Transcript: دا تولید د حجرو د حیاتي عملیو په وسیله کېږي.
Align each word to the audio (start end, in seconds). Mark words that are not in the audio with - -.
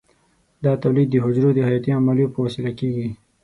دا 0.63 0.71
تولید 0.83 1.07
د 1.11 1.15
حجرو 1.23 1.49
د 1.55 1.59
حیاتي 1.67 1.91
عملیو 1.99 2.33
په 2.33 2.39
وسیله 2.45 2.71
کېږي. 2.79 3.07